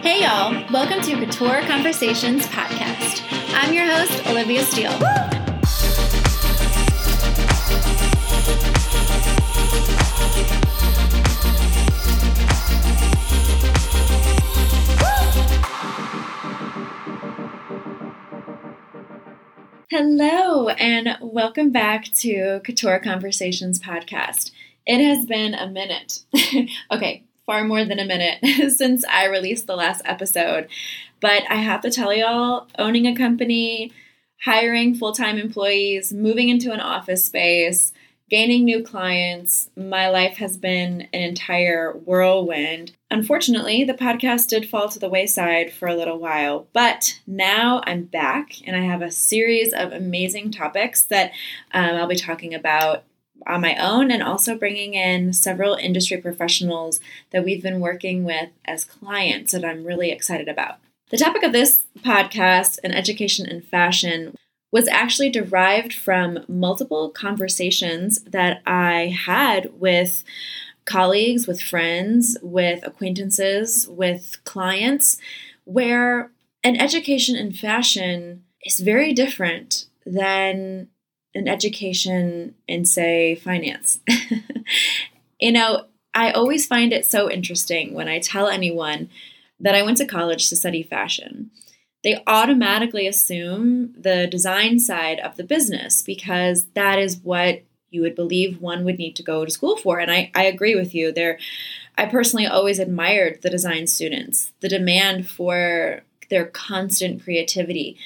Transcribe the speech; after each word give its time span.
Hey, 0.00 0.22
y'all. 0.22 0.64
Welcome 0.72 1.02
to 1.02 1.14
Couture 1.16 1.60
Conversations 1.66 2.46
podcast. 2.46 3.22
I'm 3.52 3.74
your 3.74 3.84
host, 3.84 4.26
Olivia 4.26 4.64
Steele. 4.64 4.98
Hello, 19.90 20.68
and 20.70 21.18
welcome 21.20 21.70
back 21.70 22.04
to 22.14 22.60
Couture 22.64 22.98
Conversations 22.98 23.78
podcast. 23.78 24.50
It 24.86 25.00
has 25.00 25.26
been 25.26 25.54
a 25.54 25.68
minute. 25.68 26.20
okay, 26.90 27.24
far 27.46 27.64
more 27.64 27.84
than 27.84 27.98
a 27.98 28.04
minute 28.04 28.38
since 28.76 29.04
I 29.04 29.26
released 29.26 29.66
the 29.66 29.76
last 29.76 30.02
episode. 30.04 30.68
But 31.20 31.42
I 31.50 31.56
have 31.56 31.80
to 31.82 31.90
tell 31.90 32.12
y'all, 32.12 32.68
owning 32.78 33.06
a 33.06 33.16
company, 33.16 33.92
hiring 34.42 34.94
full 34.94 35.12
time 35.12 35.38
employees, 35.38 36.12
moving 36.12 36.48
into 36.48 36.72
an 36.72 36.80
office 36.80 37.24
space, 37.24 37.92
gaining 38.30 38.64
new 38.64 38.82
clients, 38.82 39.70
my 39.76 40.08
life 40.08 40.36
has 40.38 40.56
been 40.56 41.02
an 41.12 41.20
entire 41.20 41.92
whirlwind. 41.92 42.92
Unfortunately, 43.10 43.84
the 43.84 43.94
podcast 43.94 44.48
did 44.48 44.68
fall 44.68 44.88
to 44.88 44.98
the 44.98 45.08
wayside 45.08 45.72
for 45.72 45.88
a 45.88 45.94
little 45.94 46.18
while, 46.18 46.66
but 46.72 47.20
now 47.26 47.82
I'm 47.86 48.04
back 48.04 48.66
and 48.66 48.74
I 48.74 48.80
have 48.80 49.02
a 49.02 49.10
series 49.10 49.72
of 49.72 49.92
amazing 49.92 50.50
topics 50.50 51.02
that 51.04 51.32
um, 51.72 51.96
I'll 51.96 52.06
be 52.06 52.16
talking 52.16 52.54
about 52.54 53.04
on 53.46 53.60
my 53.60 53.76
own 53.76 54.10
and 54.10 54.22
also 54.22 54.56
bringing 54.56 54.94
in 54.94 55.32
several 55.32 55.74
industry 55.74 56.16
professionals 56.16 57.00
that 57.30 57.44
we've 57.44 57.62
been 57.62 57.80
working 57.80 58.24
with 58.24 58.50
as 58.64 58.84
clients 58.84 59.52
that 59.52 59.64
I'm 59.64 59.84
really 59.84 60.10
excited 60.10 60.48
about. 60.48 60.78
The 61.10 61.18
topic 61.18 61.42
of 61.42 61.52
this 61.52 61.84
podcast, 62.00 62.78
an 62.82 62.92
education 62.92 63.46
in 63.46 63.60
fashion, 63.60 64.34
was 64.72 64.88
actually 64.88 65.30
derived 65.30 65.92
from 65.92 66.44
multiple 66.48 67.10
conversations 67.10 68.20
that 68.22 68.60
I 68.66 69.14
had 69.24 69.78
with 69.78 70.24
colleagues, 70.84 71.46
with 71.46 71.60
friends, 71.60 72.36
with 72.42 72.84
acquaintances, 72.86 73.86
with 73.88 74.42
clients, 74.44 75.18
where 75.64 76.30
an 76.64 76.76
education 76.76 77.36
in 77.36 77.52
fashion 77.52 78.44
is 78.64 78.80
very 78.80 79.12
different 79.12 79.86
than 80.04 80.88
an 81.34 81.48
education 81.48 82.54
in, 82.68 82.84
say, 82.84 83.34
finance. 83.34 84.00
you 85.40 85.52
know, 85.52 85.86
I 86.14 86.30
always 86.30 86.66
find 86.66 86.92
it 86.92 87.04
so 87.06 87.30
interesting 87.30 87.92
when 87.92 88.08
I 88.08 88.20
tell 88.20 88.48
anyone 88.48 89.10
that 89.58 89.74
I 89.74 89.82
went 89.82 89.98
to 89.98 90.06
college 90.06 90.48
to 90.48 90.56
study 90.56 90.82
fashion. 90.82 91.50
They 92.04 92.22
automatically 92.26 93.06
assume 93.06 93.94
the 93.98 94.26
design 94.26 94.78
side 94.78 95.18
of 95.20 95.36
the 95.36 95.44
business 95.44 96.02
because 96.02 96.66
that 96.74 96.98
is 96.98 97.16
what 97.16 97.62
you 97.90 98.02
would 98.02 98.14
believe 98.14 98.60
one 98.60 98.84
would 98.84 98.98
need 98.98 99.16
to 99.16 99.22
go 99.22 99.44
to 99.44 99.50
school 99.50 99.76
for. 99.76 99.98
And 99.98 100.10
I, 100.10 100.30
I 100.34 100.44
agree 100.44 100.74
with 100.74 100.94
you. 100.94 101.12
There, 101.12 101.38
I 101.96 102.06
personally 102.06 102.46
always 102.46 102.78
admired 102.78 103.40
the 103.42 103.50
design 103.50 103.86
students, 103.86 104.52
the 104.60 104.68
demand 104.68 105.28
for 105.28 106.02
their 106.28 106.46
constant 106.46 107.22
creativity, 107.22 107.96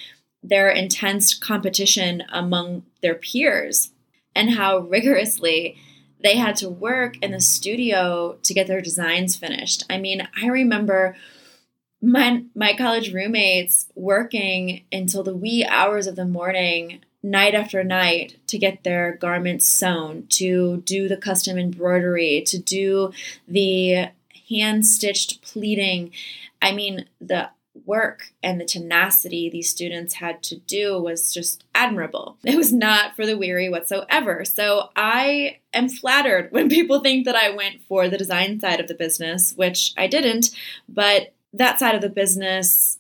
their 0.42 0.70
intense 0.70 1.34
competition 1.34 2.22
among 2.31 2.84
their 3.03 3.14
peers 3.14 3.91
and 4.34 4.50
how 4.50 4.78
rigorously 4.78 5.77
they 6.22 6.36
had 6.36 6.56
to 6.56 6.69
work 6.69 7.17
in 7.22 7.30
the 7.30 7.41
studio 7.41 8.39
to 8.42 8.55
get 8.55 8.67
their 8.67 8.80
designs 8.80 9.36
finished. 9.36 9.84
I 9.89 9.98
mean, 9.98 10.27
I 10.41 10.47
remember 10.47 11.17
my 12.00 12.45
my 12.55 12.75
college 12.77 13.12
roommates 13.12 13.89
working 13.95 14.84
until 14.92 15.22
the 15.22 15.34
wee 15.34 15.64
hours 15.64 16.07
of 16.07 16.17
the 16.17 16.24
morning 16.24 17.01
night 17.23 17.55
after 17.55 17.83
night 17.83 18.36
to 18.46 18.58
get 18.58 18.84
their 18.84 19.17
garments 19.17 19.67
sewn, 19.67 20.27
to 20.29 20.79
do 20.84 21.08
the 21.08 21.17
custom 21.17 21.58
embroidery, 21.58 22.42
to 22.46 22.58
do 22.58 23.13
the 23.46 24.08
hand 24.48 24.86
stitched 24.86 25.42
pleating. 25.42 26.13
I 26.63 26.73
mean, 26.73 27.07
the 27.20 27.51
work 27.89 28.33
and 28.43 28.61
the 28.61 28.65
tenacity 28.65 29.49
these 29.49 29.71
students 29.71 30.15
had 30.15 30.43
to 30.45 30.57
do 30.57 31.01
was 31.03 31.33
just 31.33 31.65
admirable. 31.75 32.37
It 32.45 32.57
was 32.57 32.73
not 32.73 33.17
for 33.17 33.27
the 33.27 33.37
weary 33.37 33.69
whatsoever. 33.69 34.45
So 34.45 34.91
I 34.95 35.59
am 35.73 35.89
flattered 35.89 36.49
when 36.53 36.69
people 36.69 37.01
think 37.01 37.25
that 37.25 37.35
I 37.35 37.51
went 37.51 37.83
for 37.89 38.09
the 38.09 38.19
design 38.19 38.61
side 38.61 38.79
of 38.79 38.89
the 38.89 38.95
business, 38.95 39.55
which 39.57 39.93
I 39.97 40.07
didn't, 40.07 40.51
but 40.89 41.35
that 41.53 41.79
side 41.79 41.95
of 41.95 42.03
the 42.03 42.09
business, 42.09 42.99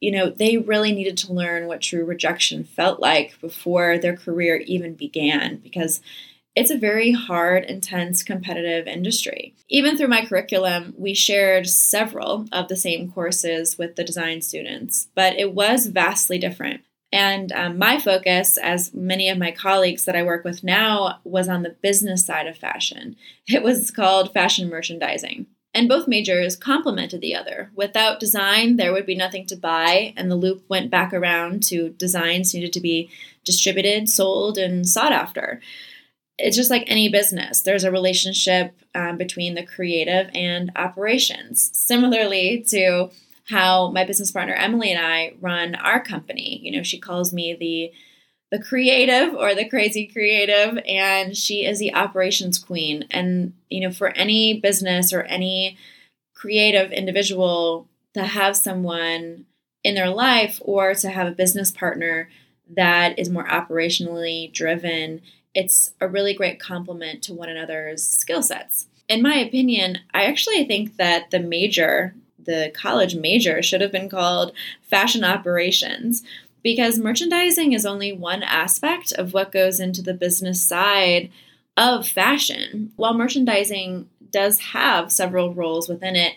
you 0.00 0.12
know, 0.12 0.30
they 0.30 0.58
really 0.58 0.92
needed 0.92 1.16
to 1.18 1.32
learn 1.32 1.66
what 1.66 1.80
true 1.80 2.04
rejection 2.04 2.64
felt 2.64 3.00
like 3.00 3.40
before 3.40 3.98
their 3.98 4.16
career 4.16 4.56
even 4.66 4.94
began 4.94 5.56
because 5.56 6.00
it's 6.60 6.70
a 6.70 6.76
very 6.76 7.12
hard, 7.12 7.64
intense, 7.64 8.22
competitive 8.22 8.86
industry. 8.86 9.54
Even 9.70 9.96
through 9.96 10.08
my 10.08 10.26
curriculum, 10.26 10.92
we 10.98 11.14
shared 11.14 11.66
several 11.66 12.44
of 12.52 12.68
the 12.68 12.76
same 12.76 13.10
courses 13.10 13.78
with 13.78 13.96
the 13.96 14.04
design 14.04 14.42
students, 14.42 15.08
but 15.14 15.38
it 15.38 15.54
was 15.54 15.86
vastly 15.86 16.38
different. 16.38 16.82
And 17.10 17.50
um, 17.52 17.78
my 17.78 17.98
focus, 17.98 18.58
as 18.58 18.92
many 18.92 19.30
of 19.30 19.38
my 19.38 19.52
colleagues 19.52 20.04
that 20.04 20.14
I 20.14 20.22
work 20.22 20.44
with 20.44 20.62
now, 20.62 21.20
was 21.24 21.48
on 21.48 21.62
the 21.62 21.76
business 21.80 22.26
side 22.26 22.46
of 22.46 22.58
fashion. 22.58 23.16
It 23.48 23.62
was 23.62 23.90
called 23.90 24.34
fashion 24.34 24.68
merchandising. 24.68 25.46
And 25.72 25.88
both 25.88 26.06
majors 26.06 26.56
complemented 26.56 27.22
the 27.22 27.34
other. 27.34 27.70
Without 27.74 28.20
design, 28.20 28.76
there 28.76 28.92
would 28.92 29.06
be 29.06 29.14
nothing 29.14 29.46
to 29.46 29.56
buy, 29.56 30.12
and 30.14 30.30
the 30.30 30.36
loop 30.36 30.62
went 30.68 30.90
back 30.90 31.14
around 31.14 31.62
to 31.68 31.88
designs 31.90 32.52
needed 32.52 32.74
to 32.74 32.80
be 32.80 33.08
distributed, 33.46 34.10
sold, 34.10 34.58
and 34.58 34.86
sought 34.86 35.12
after 35.12 35.62
it's 36.40 36.56
just 36.56 36.70
like 36.70 36.84
any 36.86 37.08
business. 37.08 37.60
There's 37.60 37.84
a 37.84 37.90
relationship 37.90 38.74
um, 38.94 39.16
between 39.16 39.54
the 39.54 39.66
creative 39.66 40.30
and 40.34 40.72
operations. 40.76 41.70
Similarly 41.72 42.64
to 42.68 43.10
how 43.44 43.90
my 43.90 44.04
business 44.04 44.30
partner 44.30 44.54
Emily 44.54 44.92
and 44.92 45.04
I 45.04 45.34
run 45.40 45.74
our 45.74 46.02
company. 46.02 46.60
You 46.62 46.72
know, 46.72 46.82
she 46.82 46.98
calls 46.98 47.32
me 47.32 47.54
the 47.54 47.92
the 48.50 48.62
creative 48.62 49.32
or 49.34 49.54
the 49.54 49.68
crazy 49.68 50.08
creative 50.08 50.76
and 50.84 51.36
she 51.36 51.64
is 51.64 51.78
the 51.78 51.94
operations 51.94 52.58
queen. 52.58 53.04
And 53.10 53.52
you 53.68 53.80
know, 53.80 53.92
for 53.92 54.08
any 54.08 54.58
business 54.58 55.12
or 55.12 55.22
any 55.22 55.78
creative 56.34 56.90
individual 56.90 57.88
to 58.14 58.24
have 58.24 58.56
someone 58.56 59.46
in 59.84 59.94
their 59.94 60.10
life 60.10 60.60
or 60.62 60.94
to 60.94 61.10
have 61.10 61.28
a 61.28 61.32
business 61.32 61.70
partner 61.70 62.28
that 62.76 63.18
is 63.18 63.28
more 63.28 63.46
operationally 63.46 64.52
driven 64.52 65.22
it's 65.54 65.92
a 66.00 66.08
really 66.08 66.34
great 66.34 66.60
complement 66.60 67.22
to 67.24 67.34
one 67.34 67.48
another's 67.48 68.06
skill 68.06 68.42
sets. 68.42 68.86
In 69.08 69.22
my 69.22 69.34
opinion, 69.34 69.98
I 70.14 70.24
actually 70.24 70.64
think 70.64 70.96
that 70.96 71.30
the 71.30 71.40
major, 71.40 72.14
the 72.38 72.70
college 72.74 73.16
major, 73.16 73.62
should 73.62 73.80
have 73.80 73.92
been 73.92 74.08
called 74.08 74.52
fashion 74.82 75.24
operations 75.24 76.22
because 76.62 76.98
merchandising 76.98 77.72
is 77.72 77.86
only 77.86 78.12
one 78.12 78.42
aspect 78.42 79.12
of 79.12 79.32
what 79.32 79.50
goes 79.50 79.80
into 79.80 80.02
the 80.02 80.14
business 80.14 80.62
side 80.62 81.30
of 81.76 82.06
fashion. 82.06 82.92
While 82.96 83.14
merchandising 83.14 84.08
does 84.30 84.60
have 84.60 85.10
several 85.10 85.54
roles 85.54 85.88
within 85.88 86.14
it, 86.14 86.34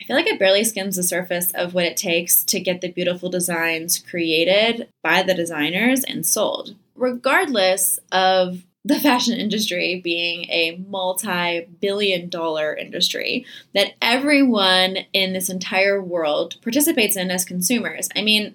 I 0.00 0.04
feel 0.04 0.14
like 0.14 0.26
it 0.26 0.38
barely 0.38 0.62
skims 0.62 0.96
the 0.96 1.02
surface 1.02 1.50
of 1.54 1.74
what 1.74 1.84
it 1.84 1.96
takes 1.96 2.44
to 2.44 2.60
get 2.60 2.82
the 2.82 2.92
beautiful 2.92 3.30
designs 3.30 3.98
created 3.98 4.88
by 5.02 5.22
the 5.22 5.34
designers 5.34 6.04
and 6.04 6.24
sold 6.24 6.76
regardless 6.96 7.98
of 8.12 8.62
the 8.84 9.00
fashion 9.00 9.34
industry 9.34 10.00
being 10.02 10.44
a 10.44 10.82
multi 10.88 11.66
billion 11.80 12.28
dollar 12.28 12.74
industry 12.74 13.44
that 13.74 13.94
everyone 14.00 14.98
in 15.12 15.32
this 15.32 15.48
entire 15.48 16.02
world 16.02 16.56
participates 16.62 17.16
in 17.16 17.30
as 17.30 17.44
consumers. 17.44 18.08
I 18.16 18.22
mean, 18.22 18.54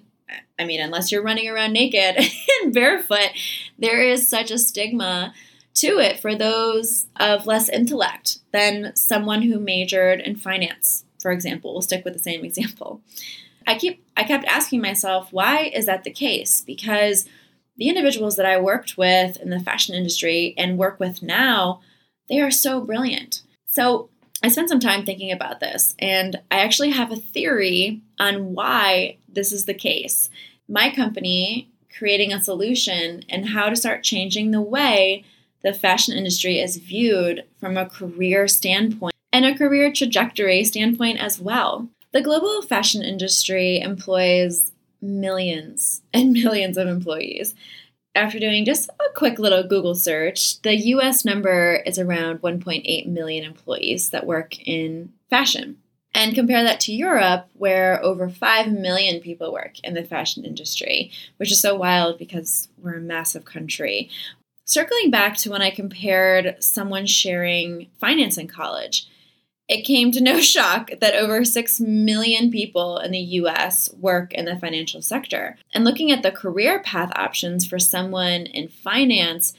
I 0.58 0.64
mean, 0.64 0.80
unless 0.80 1.12
you're 1.12 1.22
running 1.22 1.48
around 1.48 1.72
naked 1.72 2.16
and 2.62 2.72
barefoot, 2.72 3.30
there 3.78 4.00
is 4.02 4.28
such 4.28 4.50
a 4.50 4.58
stigma 4.58 5.34
to 5.74 5.98
it 5.98 6.20
for 6.20 6.34
those 6.34 7.06
of 7.16 7.46
less 7.46 7.68
intellect 7.68 8.38
than 8.52 8.94
someone 8.94 9.42
who 9.42 9.58
majored 9.58 10.20
in 10.20 10.36
finance, 10.36 11.04
for 11.20 11.30
example. 11.30 11.72
We'll 11.72 11.82
stick 11.82 12.04
with 12.04 12.14
the 12.14 12.18
same 12.18 12.44
example. 12.44 13.00
I 13.66 13.76
keep 13.76 14.04
I 14.16 14.24
kept 14.24 14.44
asking 14.46 14.80
myself, 14.80 15.32
why 15.32 15.70
is 15.74 15.86
that 15.86 16.04
the 16.04 16.10
case? 16.10 16.60
Because 16.60 17.26
the 17.76 17.88
individuals 17.88 18.36
that 18.36 18.46
I 18.46 18.60
worked 18.60 18.96
with 18.96 19.38
in 19.38 19.50
the 19.50 19.60
fashion 19.60 19.94
industry 19.94 20.54
and 20.56 20.78
work 20.78 21.00
with 21.00 21.22
now, 21.22 21.80
they 22.28 22.40
are 22.40 22.50
so 22.50 22.80
brilliant. 22.80 23.42
So 23.66 24.10
I 24.42 24.48
spent 24.48 24.68
some 24.68 24.80
time 24.80 25.04
thinking 25.04 25.30
about 25.30 25.60
this, 25.60 25.94
and 25.98 26.40
I 26.50 26.60
actually 26.60 26.90
have 26.90 27.12
a 27.12 27.16
theory 27.16 28.02
on 28.18 28.54
why 28.54 29.18
this 29.28 29.52
is 29.52 29.64
the 29.64 29.74
case. 29.74 30.28
My 30.68 30.94
company 30.94 31.70
creating 31.96 32.32
a 32.32 32.42
solution 32.42 33.22
and 33.28 33.50
how 33.50 33.68
to 33.68 33.76
start 33.76 34.02
changing 34.02 34.50
the 34.50 34.60
way 34.60 35.24
the 35.62 35.72
fashion 35.72 36.16
industry 36.16 36.58
is 36.58 36.78
viewed 36.78 37.44
from 37.60 37.76
a 37.76 37.88
career 37.88 38.48
standpoint 38.48 39.14
and 39.32 39.44
a 39.44 39.56
career 39.56 39.92
trajectory 39.92 40.64
standpoint 40.64 41.20
as 41.20 41.40
well. 41.40 41.88
The 42.12 42.20
global 42.20 42.62
fashion 42.62 43.02
industry 43.02 43.80
employs 43.80 44.71
millions 45.02 46.02
and 46.14 46.32
millions 46.44 46.76
of 46.76 46.88
employees. 46.88 47.54
After 48.14 48.38
doing 48.38 48.64
just 48.64 48.90
a 48.90 49.14
quick 49.14 49.38
little 49.38 49.62
Google 49.62 49.94
search, 49.94 50.60
the 50.62 50.76
US 50.76 51.24
number 51.24 51.82
is 51.86 51.98
around 51.98 52.42
1.8 52.42 53.06
million 53.06 53.44
employees 53.44 54.10
that 54.10 54.26
work 54.26 54.58
in 54.66 55.12
fashion. 55.30 55.78
And 56.14 56.34
compare 56.34 56.62
that 56.62 56.78
to 56.80 56.92
Europe, 56.92 57.48
where 57.54 58.04
over 58.04 58.28
5 58.28 58.70
million 58.70 59.22
people 59.22 59.50
work 59.50 59.80
in 59.82 59.94
the 59.94 60.04
fashion 60.04 60.44
industry, 60.44 61.10
which 61.38 61.50
is 61.50 61.60
so 61.60 61.74
wild 61.74 62.18
because 62.18 62.68
we're 62.76 62.96
a 62.96 63.00
massive 63.00 63.46
country. 63.46 64.10
Circling 64.66 65.10
back 65.10 65.36
to 65.38 65.50
when 65.50 65.62
I 65.62 65.70
compared 65.70 66.62
someone 66.62 67.06
sharing 67.06 67.88
finance 67.98 68.36
in 68.36 68.46
college, 68.46 69.06
it 69.72 69.86
came 69.86 70.12
to 70.12 70.20
no 70.20 70.38
shock 70.38 70.90
that 71.00 71.14
over 71.14 71.46
6 71.46 71.80
million 71.80 72.50
people 72.50 72.98
in 72.98 73.10
the 73.10 73.18
US 73.18 73.90
work 73.94 74.34
in 74.34 74.44
the 74.44 74.58
financial 74.58 75.00
sector. 75.00 75.56
And 75.72 75.82
looking 75.82 76.12
at 76.12 76.22
the 76.22 76.30
career 76.30 76.82
path 76.82 77.10
options 77.16 77.66
for 77.66 77.78
someone 77.78 78.44
in 78.44 78.68
finance, 78.68 79.54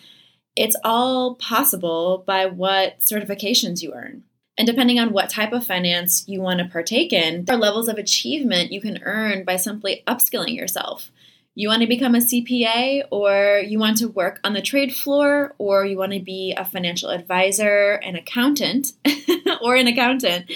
it's 0.56 0.76
all 0.84 1.34
possible 1.36 2.24
by 2.28 2.46
what 2.46 3.00
certifications 3.00 3.82
you 3.82 3.94
earn. 3.94 4.24
And 4.56 4.68
depending 4.68 5.00
on 5.00 5.14
what 5.14 5.32
type 5.32 5.52
of 5.52 5.66
finance 5.66 6.28
you 6.28 6.42
want 6.42 6.60
to 6.60 6.66
partake 6.66 7.12
in, 7.12 7.46
there 7.46 7.56
are 7.56 7.60
levels 7.60 7.88
of 7.88 7.98
achievement 7.98 8.72
you 8.72 8.82
can 8.82 9.02
earn 9.02 9.44
by 9.44 9.56
simply 9.56 10.04
upskilling 10.06 10.56
yourself. 10.56 11.12
You 11.56 11.68
want 11.68 11.82
to 11.82 11.88
become 11.88 12.16
a 12.16 12.20
CPA, 12.20 13.04
or 13.12 13.62
you 13.66 13.78
want 13.78 13.98
to 13.98 14.08
work 14.08 14.40
on 14.44 14.54
the 14.54 14.62
trade 14.62 14.94
floor, 14.94 15.54
or 15.60 15.86
you 15.86 15.98
want 15.98 16.14
to 16.14 16.20
be 16.20 16.54
a 16.58 16.66
financial 16.66 17.10
advisor, 17.10 17.94
an 18.04 18.16
accountant, 18.16 18.94
or 19.62 19.76
an 19.76 19.88
accountant. 19.88 20.52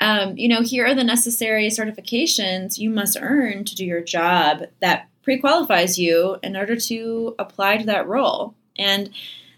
Um, 0.00 0.36
you 0.36 0.48
know, 0.48 0.62
here 0.62 0.84
are 0.86 0.94
the 0.94 1.04
necessary 1.04 1.68
certifications 1.68 2.78
you 2.78 2.90
must 2.90 3.16
earn 3.20 3.64
to 3.64 3.74
do 3.74 3.84
your 3.84 4.02
job 4.02 4.64
that 4.80 5.08
pre 5.22 5.38
qualifies 5.38 5.98
you 5.98 6.36
in 6.42 6.56
order 6.56 6.76
to 6.76 7.34
apply 7.38 7.78
to 7.78 7.86
that 7.86 8.06
role. 8.06 8.54
And 8.76 9.10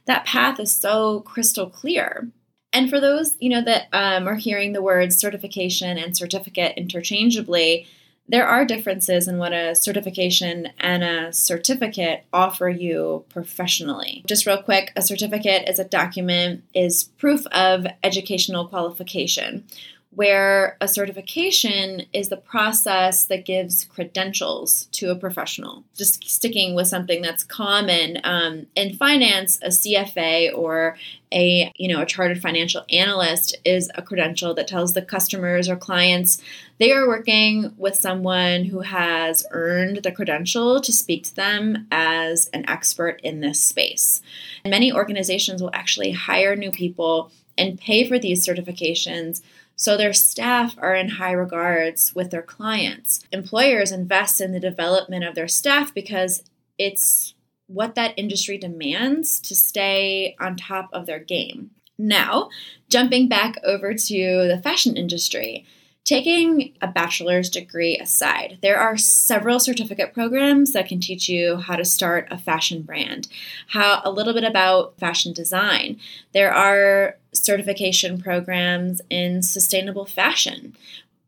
that 0.04 0.26
path 0.26 0.60
is 0.60 0.72
so 0.72 1.20
crystal 1.20 1.68
clear. 1.68 2.28
And 2.72 2.90
for 2.90 3.00
those, 3.00 3.36
you 3.40 3.48
know, 3.48 3.62
that 3.62 3.88
um, 3.92 4.28
are 4.28 4.34
hearing 4.34 4.72
the 4.72 4.82
words 4.82 5.16
certification 5.16 5.96
and 5.98 6.16
certificate 6.16 6.76
interchangeably, 6.76 7.86
there 8.28 8.46
are 8.46 8.64
differences 8.64 9.26
in 9.26 9.38
what 9.38 9.52
a 9.52 9.74
certification 9.74 10.68
and 10.78 11.02
a 11.02 11.32
certificate 11.32 12.24
offer 12.32 12.68
you 12.68 13.24
professionally. 13.30 14.22
Just 14.26 14.46
real 14.46 14.62
quick, 14.62 14.92
a 14.96 15.02
certificate 15.02 15.68
is 15.68 15.78
a 15.78 15.84
document 15.84 16.62
is 16.74 17.04
proof 17.04 17.46
of 17.48 17.86
educational 18.02 18.66
qualification 18.66 19.64
where 20.10 20.76
a 20.80 20.88
certification 20.88 22.02
is 22.14 22.28
the 22.28 22.36
process 22.36 23.24
that 23.24 23.44
gives 23.44 23.84
credentials 23.84 24.86
to 24.86 25.10
a 25.10 25.16
professional. 25.16 25.84
Just 25.94 26.28
sticking 26.28 26.74
with 26.74 26.86
something 26.86 27.20
that's 27.20 27.44
common 27.44 28.18
um, 28.24 28.66
in 28.74 28.94
finance, 28.94 29.58
a 29.62 29.68
CFA 29.68 30.56
or 30.56 30.96
a 31.30 31.70
you 31.76 31.88
know 31.88 32.00
a 32.00 32.06
chartered 32.06 32.40
financial 32.40 32.86
analyst 32.88 33.54
is 33.62 33.90
a 33.94 34.02
credential 34.02 34.54
that 34.54 34.66
tells 34.66 34.94
the 34.94 35.02
customers 35.02 35.68
or 35.68 35.76
clients 35.76 36.40
they 36.78 36.90
are 36.90 37.06
working 37.06 37.74
with 37.76 37.94
someone 37.94 38.64
who 38.64 38.80
has 38.80 39.44
earned 39.50 39.98
the 39.98 40.12
credential 40.12 40.80
to 40.80 40.92
speak 40.92 41.24
to 41.24 41.36
them 41.36 41.86
as 41.90 42.48
an 42.54 42.64
expert 42.68 43.20
in 43.22 43.40
this 43.40 43.60
space. 43.60 44.22
And 44.64 44.70
many 44.70 44.92
organizations 44.92 45.60
will 45.60 45.74
actually 45.74 46.12
hire 46.12 46.56
new 46.56 46.70
people 46.70 47.30
and 47.58 47.78
pay 47.78 48.08
for 48.08 48.18
these 48.18 48.46
certifications 48.46 49.42
so 49.78 49.96
their 49.96 50.12
staff 50.12 50.74
are 50.78 50.94
in 50.94 51.08
high 51.08 51.32
regards 51.32 52.12
with 52.12 52.32
their 52.32 52.42
clients. 52.42 53.24
Employers 53.30 53.92
invest 53.92 54.40
in 54.40 54.50
the 54.50 54.58
development 54.58 55.24
of 55.24 55.36
their 55.36 55.46
staff 55.46 55.94
because 55.94 56.42
it's 56.78 57.34
what 57.68 57.94
that 57.94 58.12
industry 58.16 58.58
demands 58.58 59.38
to 59.38 59.54
stay 59.54 60.34
on 60.40 60.56
top 60.56 60.90
of 60.92 61.06
their 61.06 61.20
game. 61.20 61.70
Now, 61.96 62.50
jumping 62.88 63.28
back 63.28 63.54
over 63.62 63.94
to 63.94 64.48
the 64.48 64.60
fashion 64.62 64.96
industry, 64.96 65.64
Taking 66.04 66.72
a 66.80 66.86
bachelor's 66.86 67.50
degree 67.50 67.98
aside, 67.98 68.58
there 68.62 68.78
are 68.78 68.96
several 68.96 69.60
certificate 69.60 70.14
programs 70.14 70.72
that 70.72 70.88
can 70.88 71.00
teach 71.00 71.28
you 71.28 71.58
how 71.58 71.76
to 71.76 71.84
start 71.84 72.28
a 72.30 72.38
fashion 72.38 72.80
brand, 72.80 73.28
how 73.68 74.00
a 74.04 74.10
little 74.10 74.32
bit 74.32 74.44
about 74.44 74.98
fashion 74.98 75.34
design. 75.34 75.98
There 76.32 76.50
are 76.50 77.18
certification 77.34 78.22
programs 78.22 79.02
in 79.10 79.42
sustainable 79.42 80.06
fashion. 80.06 80.74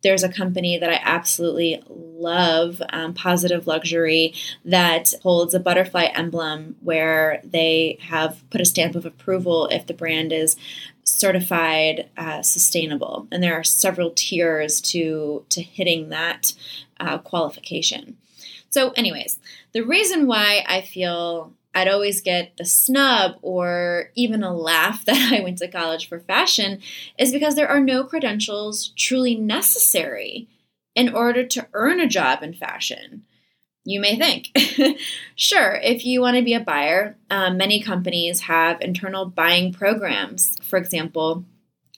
There's 0.03 0.23
a 0.23 0.33
company 0.33 0.79
that 0.79 0.89
I 0.89 0.99
absolutely 1.03 1.83
love, 1.89 2.81
um, 2.91 3.13
Positive 3.13 3.67
Luxury, 3.67 4.33
that 4.65 5.13
holds 5.23 5.53
a 5.53 5.61
butterfly 5.61 6.05
emblem 6.15 6.77
where 6.81 7.43
they 7.45 7.99
have 8.01 8.43
put 8.49 8.63
a 8.63 8.65
stamp 8.65 8.95
of 8.95 9.05
approval 9.05 9.67
if 9.67 9.87
the 9.87 9.93
brand 9.93 10.33
is 10.33 10.57
certified 11.05 12.09
uh, 12.17 12.43
sustainable, 12.43 13.27
and 13.31 13.43
there 13.43 13.55
are 13.55 13.65
several 13.65 14.11
tiers 14.11 14.81
to 14.81 15.45
to 15.49 15.63
hitting 15.63 16.09
that 16.11 16.55
uh, 16.99 17.19
qualification. 17.19 18.17
So, 18.71 18.93
anyways, 18.93 19.39
the 19.73 19.83
reason 19.83 20.27
why 20.27 20.65
I 20.69 20.81
feel 20.81 21.53
I'd 21.75 21.89
always 21.89 22.21
get 22.21 22.57
the 22.57 22.65
snub 22.65 23.37
or 23.43 24.11
even 24.15 24.43
a 24.43 24.55
laugh 24.55 25.05
that 25.07 25.33
I 25.33 25.41
went 25.41 25.59
to 25.59 25.69
college 25.69 26.09
for 26.09 26.21
fashion 26.21 26.81
is 27.19 27.33
because 27.33 27.55
there 27.55 27.69
are 27.69 27.81
no 27.81 28.05
credentials 28.05 28.93
truly 28.97 29.35
necessary 29.35 30.49
in 30.95 31.15
order 31.15 31.47
to 31.47 31.69
earn 31.73 32.01
a 32.01 32.09
job 32.09 32.43
in 32.43 32.53
fashion 32.53 33.25
you 33.85 34.01
may 34.01 34.17
think. 34.17 34.51
sure, 35.37 35.75
if 35.83 36.05
you 36.05 36.21
want 36.21 36.37
to 36.37 36.43
be 36.43 36.55
a 36.55 36.61
buyer, 36.61 37.17
um, 37.31 37.57
many 37.57 37.83
companies 37.83 38.41
have 38.41 38.81
internal 38.81 39.27
buying 39.27 39.73
programs. 39.73 40.57
For 40.63 40.79
example, 40.79 41.45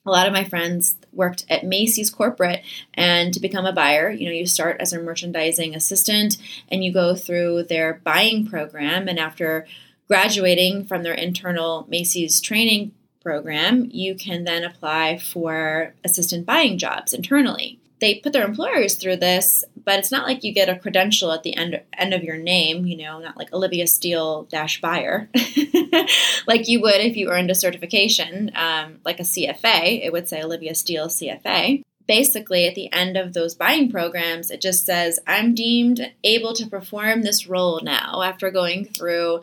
a 0.05 0.11
lot 0.11 0.27
of 0.27 0.33
my 0.33 0.45
friends 0.45 0.97
worked 1.13 1.45
at 1.49 1.65
Macy's 1.65 2.11
corporate, 2.11 2.63
and 2.95 3.33
to 3.35 3.41
become 3.41 3.67
a 3.67 3.73
buyer, 3.73 4.11
you 4.11 4.27
know, 4.27 4.35
you 4.35 4.47
start 4.47 4.81
as 4.81 4.93
a 4.93 5.01
merchandising 5.01 5.75
assistant 5.75 6.39
and 6.69 6.85
you 6.85 6.93
go 6.93 7.15
through 7.15 7.65
their 7.65 8.01
buying 8.05 8.47
program. 8.47 9.09
And 9.09 9.19
after 9.19 9.67
graduating 10.09 10.85
from 10.87 11.03
their 11.03 11.15
internal 11.15 11.87
Macy's 11.89 12.41
training 12.41 12.93
program, 13.23 13.89
you 13.93 14.17
can 14.17 14.45
then 14.45 14.65
apply 14.65 15.19
for 15.19 15.95
assistant 16.05 16.47
buying 16.47 16.79
jobs 16.79 17.15
internally 17.15 17.79
they 18.03 18.17
put 18.17 18.33
their 18.33 18.45
employers 18.45 18.97
through 18.97 19.17
this, 19.17 19.63
but 19.77 20.01
it's 20.01 20.11
not 20.11 20.27
like 20.27 20.43
you 20.43 20.53
get 20.53 20.69
a 20.69 20.77
credential 20.77 21.31
at 21.31 21.45
the 21.45 21.57
end 21.57 21.81
end 21.97 22.13
of 22.13 22.25
your 22.25 22.37
name, 22.37 22.85
you 22.85 22.97
know, 22.97 23.21
not 23.21 23.37
like 23.37 23.53
Olivia 23.53 23.87
Steele 23.87 24.43
dash 24.51 24.81
buyer, 24.81 25.31
like 26.49 26.67
you 26.67 26.81
would 26.83 27.01
if 27.01 27.17
you 27.17 27.31
earned 27.31 27.53
a 27.53 27.55
certification, 27.55 28.51
um, 28.57 28.99
like 29.05 29.21
a 29.21 29.23
CFA. 29.23 30.05
It 30.05 30.13
would 30.13 30.29
say 30.29 30.43
Olivia 30.43 30.75
Steele 30.75 31.07
CFA. 31.07 31.83
Basically, 32.09 32.67
at 32.67 32.75
the 32.75 32.93
end 32.93 33.17
of 33.17 33.35
those 33.35 33.55
buying 33.55 33.89
programs, 33.89 34.51
it 34.51 34.61
just 34.61 34.85
says, 34.85 35.21
I'm 35.25 35.55
deemed 35.55 36.13
able 36.25 36.55
to 36.55 36.67
perform 36.67 37.23
this 37.23 37.47
role 37.47 37.81
now 37.85 38.23
after 38.23 38.51
going 38.51 38.85
through 38.85 39.43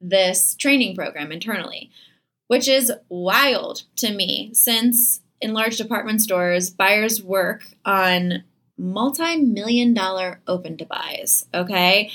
this 0.00 0.56
training 0.56 0.96
program 0.96 1.30
internally, 1.30 1.92
which 2.48 2.66
is 2.66 2.92
wild 3.08 3.84
to 3.96 4.12
me 4.12 4.50
since 4.52 5.20
in 5.40 5.52
large 5.52 5.76
department 5.76 6.20
stores, 6.20 6.70
buyers 6.70 7.22
work 7.22 7.64
on 7.84 8.44
multi 8.76 9.36
million 9.36 9.94
dollar 9.94 10.40
open 10.46 10.76
to 10.78 10.86
buys. 10.86 11.44
Okay. 11.52 12.10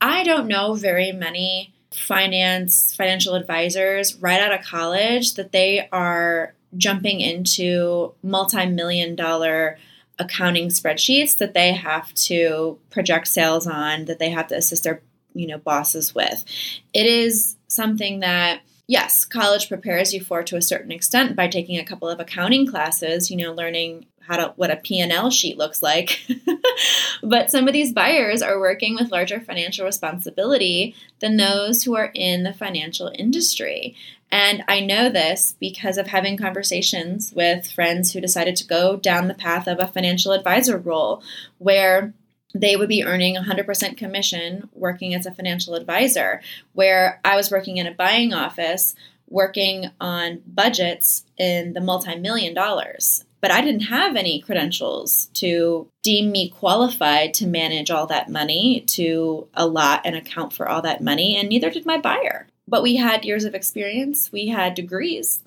I 0.00 0.22
don't 0.24 0.48
know 0.48 0.74
very 0.74 1.12
many 1.12 1.74
finance, 1.92 2.94
financial 2.94 3.34
advisors 3.34 4.16
right 4.16 4.40
out 4.40 4.52
of 4.52 4.64
college 4.64 5.34
that 5.34 5.52
they 5.52 5.88
are 5.92 6.54
jumping 6.76 7.20
into 7.20 8.12
multi 8.22 8.66
million 8.66 9.14
dollar 9.14 9.78
accounting 10.18 10.68
spreadsheets 10.68 11.38
that 11.38 11.54
they 11.54 11.72
have 11.72 12.12
to 12.14 12.78
project 12.90 13.28
sales 13.28 13.66
on, 13.66 14.04
that 14.06 14.18
they 14.18 14.30
have 14.30 14.48
to 14.48 14.56
assist 14.56 14.84
their 14.84 15.00
you 15.34 15.46
know 15.46 15.58
bosses 15.58 16.14
with. 16.14 16.44
It 16.92 17.06
is 17.06 17.56
something 17.68 18.20
that 18.20 18.60
yes, 18.86 19.24
college 19.24 19.68
prepares 19.68 20.12
you 20.12 20.20
for 20.20 20.42
to 20.42 20.56
a 20.56 20.62
certain 20.62 20.92
extent 20.92 21.36
by 21.36 21.48
taking 21.48 21.78
a 21.78 21.84
couple 21.84 22.08
of 22.08 22.20
accounting 22.20 22.66
classes, 22.66 23.30
you 23.30 23.36
know, 23.36 23.52
learning 23.52 24.06
how 24.26 24.36
to 24.36 24.52
what 24.56 24.70
a 24.70 24.76
P&L 24.76 25.30
sheet 25.30 25.58
looks 25.58 25.82
like. 25.82 26.26
but 27.22 27.50
some 27.50 27.66
of 27.66 27.74
these 27.74 27.92
buyers 27.92 28.42
are 28.42 28.58
working 28.58 28.94
with 28.94 29.10
larger 29.10 29.40
financial 29.40 29.84
responsibility 29.84 30.94
than 31.20 31.36
those 31.36 31.82
who 31.82 31.94
are 31.94 32.10
in 32.14 32.42
the 32.42 32.52
financial 32.52 33.12
industry. 33.18 33.94
And 34.30 34.64
I 34.66 34.80
know 34.80 35.10
this 35.10 35.54
because 35.60 35.98
of 35.98 36.08
having 36.08 36.36
conversations 36.36 37.32
with 37.34 37.70
friends 37.70 38.12
who 38.12 38.20
decided 38.20 38.56
to 38.56 38.66
go 38.66 38.96
down 38.96 39.28
the 39.28 39.34
path 39.34 39.66
of 39.66 39.78
a 39.78 39.86
financial 39.86 40.32
advisor 40.32 40.78
role 40.78 41.22
where 41.58 42.14
they 42.54 42.76
would 42.76 42.88
be 42.88 43.04
earning 43.04 43.36
100% 43.36 43.96
commission 43.96 44.68
working 44.72 45.14
as 45.14 45.26
a 45.26 45.34
financial 45.34 45.74
advisor. 45.74 46.40
Where 46.72 47.20
I 47.24 47.36
was 47.36 47.50
working 47.50 47.78
in 47.78 47.86
a 47.86 47.92
buying 47.92 48.32
office, 48.32 48.94
working 49.28 49.90
on 50.00 50.42
budgets 50.46 51.24
in 51.36 51.72
the 51.72 51.80
multi 51.80 52.16
million 52.16 52.54
dollars. 52.54 53.24
But 53.40 53.50
I 53.50 53.60
didn't 53.60 53.82
have 53.82 54.16
any 54.16 54.40
credentials 54.40 55.26
to 55.34 55.86
deem 56.02 56.32
me 56.32 56.48
qualified 56.48 57.34
to 57.34 57.46
manage 57.46 57.90
all 57.90 58.06
that 58.06 58.30
money, 58.30 58.80
to 58.86 59.48
allot 59.52 60.00
and 60.06 60.16
account 60.16 60.54
for 60.54 60.66
all 60.66 60.80
that 60.80 61.02
money, 61.02 61.36
and 61.36 61.50
neither 61.50 61.68
did 61.68 61.84
my 61.84 61.98
buyer. 61.98 62.46
But 62.66 62.82
we 62.82 62.96
had 62.96 63.24
years 63.26 63.44
of 63.44 63.54
experience, 63.54 64.32
we 64.32 64.48
had 64.48 64.74
degrees. 64.74 65.42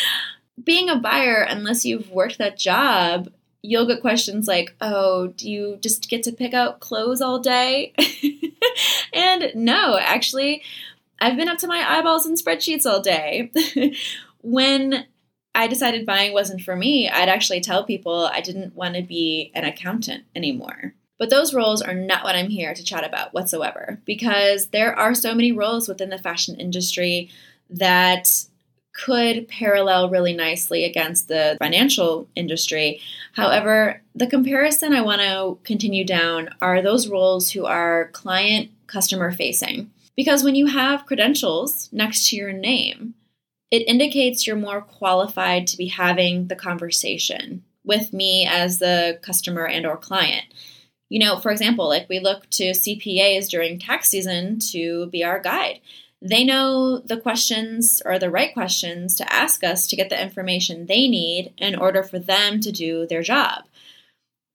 Being 0.64 0.88
a 0.88 0.96
buyer, 0.96 1.46
unless 1.48 1.84
you've 1.84 2.10
worked 2.10 2.38
that 2.38 2.58
job, 2.58 3.28
you'll 3.62 3.86
get 3.86 4.00
questions 4.00 4.46
like, 4.46 4.74
oh, 4.80 5.28
do 5.28 5.50
you 5.50 5.78
just 5.80 6.08
get 6.08 6.22
to 6.24 6.32
pick 6.32 6.54
out 6.54 6.80
clothes 6.80 7.20
all 7.20 7.38
day? 7.38 7.92
and 9.12 9.52
no, 9.54 9.98
actually, 10.00 10.62
I've 11.20 11.36
been 11.36 11.48
up 11.48 11.58
to 11.58 11.66
my 11.66 11.84
eyeballs 11.86 12.26
in 12.26 12.34
spreadsheets 12.34 12.86
all 12.86 13.00
day. 13.00 13.50
when 14.42 15.06
I 15.54 15.66
decided 15.66 16.06
buying 16.06 16.32
wasn't 16.32 16.62
for 16.62 16.76
me, 16.76 17.08
I'd 17.08 17.28
actually 17.28 17.60
tell 17.60 17.84
people 17.84 18.26
I 18.32 18.40
didn't 18.40 18.76
want 18.76 18.94
to 18.94 19.02
be 19.02 19.50
an 19.54 19.64
accountant 19.64 20.24
anymore. 20.34 20.94
But 21.18 21.30
those 21.30 21.52
roles 21.52 21.82
are 21.82 21.94
not 21.94 22.22
what 22.22 22.36
I'm 22.36 22.48
here 22.48 22.74
to 22.74 22.84
chat 22.84 23.04
about 23.04 23.34
whatsoever 23.34 24.00
because 24.04 24.68
there 24.68 24.96
are 24.96 25.14
so 25.14 25.34
many 25.34 25.50
roles 25.50 25.88
within 25.88 26.10
the 26.10 26.18
fashion 26.18 26.54
industry 26.54 27.28
that 27.70 28.44
could 28.98 29.46
parallel 29.48 30.10
really 30.10 30.34
nicely 30.34 30.84
against 30.84 31.28
the 31.28 31.56
financial 31.60 32.28
industry. 32.34 33.00
However, 33.34 34.02
the 34.14 34.26
comparison 34.26 34.92
I 34.92 35.02
want 35.02 35.20
to 35.20 35.58
continue 35.62 36.04
down 36.04 36.50
are 36.60 36.82
those 36.82 37.08
roles 37.08 37.50
who 37.50 37.64
are 37.64 38.10
client 38.12 38.70
customer 38.88 39.30
facing. 39.30 39.90
Because 40.16 40.42
when 40.42 40.56
you 40.56 40.66
have 40.66 41.06
credentials 41.06 41.88
next 41.92 42.28
to 42.28 42.36
your 42.36 42.52
name, 42.52 43.14
it 43.70 43.86
indicates 43.86 44.46
you're 44.46 44.56
more 44.56 44.80
qualified 44.80 45.68
to 45.68 45.76
be 45.76 45.86
having 45.86 46.48
the 46.48 46.56
conversation 46.56 47.62
with 47.84 48.12
me 48.12 48.46
as 48.46 48.78
the 48.80 49.18
customer 49.22 49.66
and 49.66 49.86
or 49.86 49.96
client. 49.96 50.46
You 51.08 51.20
know, 51.20 51.38
for 51.38 51.50
example, 51.50 51.88
like 51.88 52.08
we 52.08 52.20
look 52.20 52.48
to 52.50 52.70
CPAs 52.70 53.48
during 53.48 53.78
tax 53.78 54.08
season 54.08 54.58
to 54.72 55.06
be 55.06 55.24
our 55.24 55.40
guide. 55.40 55.80
They 56.20 56.44
know 56.44 56.98
the 56.98 57.16
questions 57.16 58.02
or 58.04 58.18
the 58.18 58.30
right 58.30 58.52
questions 58.52 59.14
to 59.16 59.32
ask 59.32 59.62
us 59.62 59.86
to 59.86 59.96
get 59.96 60.10
the 60.10 60.20
information 60.20 60.86
they 60.86 61.06
need 61.06 61.52
in 61.58 61.76
order 61.76 62.02
for 62.02 62.18
them 62.18 62.60
to 62.60 62.72
do 62.72 63.06
their 63.06 63.22
job 63.22 63.64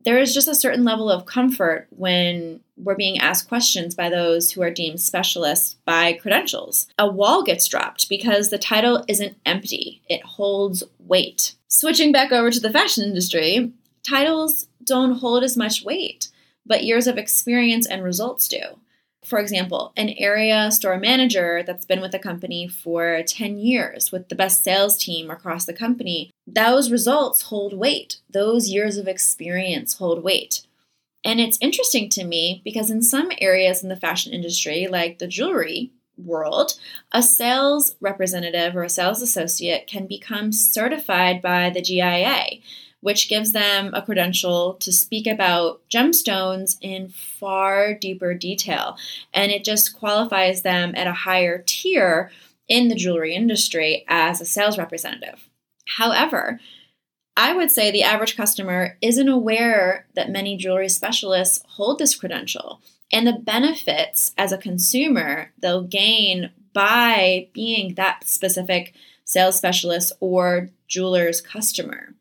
there 0.03 0.17
is 0.17 0.33
just 0.33 0.47
a 0.47 0.55
certain 0.55 0.83
level 0.83 1.09
of 1.09 1.25
comfort 1.25 1.87
when 1.91 2.59
we're 2.75 2.95
being 2.95 3.19
asked 3.19 3.47
questions 3.47 3.95
by 3.95 4.09
those 4.09 4.51
who 4.51 4.61
are 4.61 4.71
deemed 4.71 4.99
specialists 4.99 5.75
by 5.85 6.13
credentials. 6.13 6.87
A 6.97 7.09
wall 7.09 7.43
gets 7.43 7.67
dropped 7.67 8.09
because 8.09 8.49
the 8.49 8.57
title 8.57 9.05
isn't 9.07 9.37
empty, 9.45 10.01
it 10.09 10.23
holds 10.23 10.83
weight. 10.99 11.55
Switching 11.67 12.11
back 12.11 12.31
over 12.31 12.51
to 12.51 12.59
the 12.59 12.71
fashion 12.71 13.03
industry, 13.03 13.71
titles 14.03 14.67
don't 14.83 15.19
hold 15.19 15.43
as 15.43 15.55
much 15.55 15.83
weight, 15.83 16.29
but 16.65 16.83
years 16.83 17.07
of 17.07 17.17
experience 17.17 17.85
and 17.87 18.03
results 18.03 18.47
do. 18.47 18.61
For 19.23 19.39
example, 19.39 19.93
an 19.95 20.09
area 20.17 20.69
store 20.71 20.97
manager 20.97 21.63
that's 21.65 21.85
been 21.85 22.01
with 22.01 22.11
the 22.11 22.19
company 22.19 22.67
for 22.67 23.23
10 23.25 23.57
years 23.57 24.11
with 24.11 24.27
the 24.27 24.35
best 24.35 24.63
sales 24.63 24.97
team 24.97 25.31
across 25.31 25.65
the 25.65 25.73
company, 25.73 26.31
those 26.45 26.91
results 26.91 27.43
hold 27.43 27.73
weight. 27.73 28.17
Those 28.29 28.67
years 28.67 28.97
of 28.97 29.07
experience 29.07 29.97
hold 29.97 30.23
weight. 30.23 30.65
And 31.23 31.39
it's 31.39 31.57
interesting 31.61 32.09
to 32.09 32.25
me 32.25 32.61
because 32.65 32.91
in 32.91 33.01
some 33.01 33.31
areas 33.39 33.81
in 33.81 33.87
the 33.87 33.95
fashion 33.95 34.33
industry, 34.33 34.87
like 34.87 35.19
the 35.19 35.27
jewelry 35.27 35.91
world, 36.17 36.73
a 37.13 37.23
sales 37.23 37.95
representative 38.01 38.75
or 38.75 38.83
a 38.83 38.89
sales 38.89 39.21
associate 39.21 39.87
can 39.87 40.05
become 40.05 40.51
certified 40.51 41.41
by 41.41 41.69
the 41.69 41.81
GIA 41.81 42.59
which 43.03 43.29
gives 43.29 43.51
them 43.51 43.93
a 43.93 44.01
credential 44.01 44.75
to 44.75 44.91
speak 44.91 45.27
about 45.27 45.81
gemstones 45.89 46.77
in 46.81 47.09
far 47.09 47.93
deeper 47.93 48.33
detail. 48.33 48.97
And 49.33 49.51
it 49.51 49.65
just 49.65 49.97
qualifies 49.97 50.61
them 50.61 50.93
at 50.95 51.05
a 51.05 51.11
higher 51.11 51.63
tier 51.67 52.31
in 52.67 52.87
the 52.87 52.95
jewelry 52.95 53.35
industry 53.35 54.05
as 54.07 54.39
a 54.39 54.45
sales 54.45 54.77
representative. 54.77 55.49
However, 55.97 56.59
I 57.35 57.53
would 57.53 57.71
say 57.71 57.91
the 57.91 58.03
average 58.03 58.37
customer 58.37 58.97
isn't 59.01 59.27
aware 59.27 60.07
that 60.15 60.29
many 60.29 60.55
jewelry 60.55 60.87
specialists 60.87 61.63
hold 61.67 61.99
this 61.99 62.15
credential 62.15 62.81
and 63.11 63.27
the 63.27 63.33
benefits 63.33 64.33
as 64.37 64.51
a 64.51 64.57
consumer 64.57 65.51
they'll 65.59 65.83
gain 65.83 66.51
by 66.73 67.49
being 67.53 67.95
that 67.95 68.27
specific 68.27 68.93
sales 69.25 69.57
specialist 69.57 70.13
or 70.21 70.69
jeweler's 70.87 71.41
customer. 71.41 72.13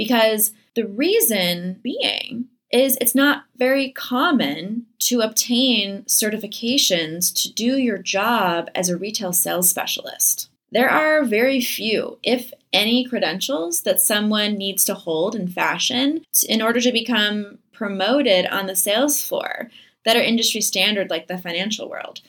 Because 0.00 0.52
the 0.76 0.86
reason 0.86 1.78
being 1.82 2.46
is 2.72 2.96
it's 3.02 3.14
not 3.14 3.44
very 3.58 3.90
common 3.90 4.86
to 5.00 5.20
obtain 5.20 6.04
certifications 6.04 7.30
to 7.42 7.52
do 7.52 7.76
your 7.76 7.98
job 7.98 8.70
as 8.74 8.88
a 8.88 8.96
retail 8.96 9.34
sales 9.34 9.68
specialist. 9.68 10.48
There 10.72 10.88
are 10.88 11.22
very 11.22 11.60
few, 11.60 12.18
if 12.22 12.50
any, 12.72 13.04
credentials 13.04 13.82
that 13.82 14.00
someone 14.00 14.54
needs 14.54 14.86
to 14.86 14.94
hold 14.94 15.34
in 15.34 15.48
fashion 15.48 16.24
in 16.48 16.62
order 16.62 16.80
to 16.80 16.92
become 16.92 17.58
promoted 17.70 18.46
on 18.46 18.68
the 18.68 18.76
sales 18.76 19.22
floor 19.22 19.70
that 20.06 20.16
are 20.16 20.22
industry 20.22 20.62
standard, 20.62 21.10
like 21.10 21.26
the 21.26 21.36
financial 21.36 21.90
world. 21.90 22.22